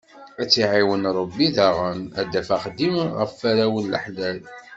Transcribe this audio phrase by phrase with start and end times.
[0.41, 4.39] Ad tt-iɛiwen Rebbi daɣen ad taf axeddim ɣer warraw n laḥlal.